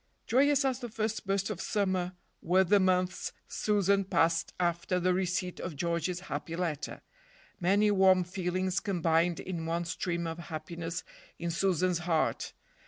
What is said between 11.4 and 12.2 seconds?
Susan's